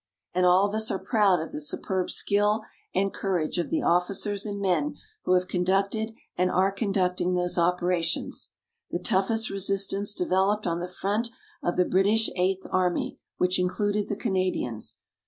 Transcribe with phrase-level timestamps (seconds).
[0.33, 2.61] And all of us are proud of the superb skill
[2.91, 8.49] and courage of the officers and men who have conducted and are conducting those operations.
[8.89, 11.29] The toughest resistance developed on the front
[11.61, 14.97] of the British Eighth Army, which included the Canadians.